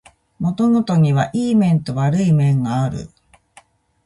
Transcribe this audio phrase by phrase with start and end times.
[0.39, 3.11] 物事にはいい面と悪い面がある